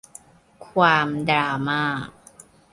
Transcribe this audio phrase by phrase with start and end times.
[0.69, 1.83] ความดราม่า